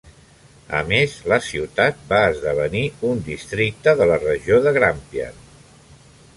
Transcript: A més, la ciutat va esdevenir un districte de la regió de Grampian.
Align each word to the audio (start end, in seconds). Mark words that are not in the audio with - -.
A 0.77 0.79
més, 0.91 1.17
la 1.33 1.37
ciutat 1.47 2.01
va 2.13 2.23
esdevenir 2.31 2.83
un 3.11 3.23
districte 3.29 3.97
de 4.03 4.11
la 4.15 4.19
regió 4.27 4.61
de 4.67 4.77
Grampian. 4.81 5.41